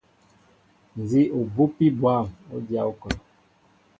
Nzi 1.01 1.21
obupi 1.39 1.85
bwȃm, 1.99 2.25
o 2.53 2.55
dya 2.67 2.81
okɔlɔ. 2.91 3.17